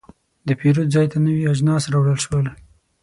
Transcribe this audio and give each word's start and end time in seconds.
د 0.47 0.49
پیرود 0.59 0.87
ځای 0.95 1.05
ته 1.11 1.17
نوي 1.25 1.43
اجناس 1.53 1.83
راوړل 1.93 2.19
شول. 2.25 2.45